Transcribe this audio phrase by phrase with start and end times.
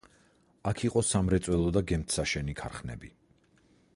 [0.71, 3.15] აქ იყო სამრეწველო და გემთსაშენი ქარხნები.